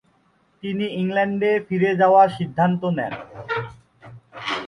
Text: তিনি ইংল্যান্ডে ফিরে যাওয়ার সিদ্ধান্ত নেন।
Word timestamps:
তিনি 0.63 0.85
ইংল্যান্ডে 1.01 1.51
ফিরে 1.67 1.91
যাওয়ার 2.01 2.27
সিদ্ধান্ত 2.37 2.81
নেন। 2.97 3.13